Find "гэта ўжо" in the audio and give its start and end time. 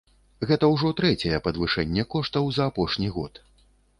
0.51-0.89